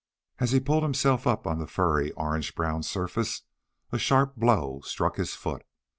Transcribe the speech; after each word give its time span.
As 0.39 0.51
he 0.51 0.59
pulled 0.59 0.81
himself 0.81 1.27
up 1.27 1.45
on 1.45 1.59
the 1.59 1.67
furry, 1.67 2.09
orange 2.13 2.55
brown 2.55 2.81
surface, 2.81 3.43
a 3.91 3.99
sharp 3.99 4.35
blow 4.35 4.81
struck 4.83 5.17
his 5.17 5.35
foot. 5.35 5.61